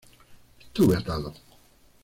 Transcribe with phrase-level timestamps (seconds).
[0.59, 1.31] Estuve atado.